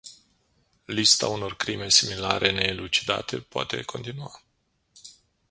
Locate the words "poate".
3.39-3.81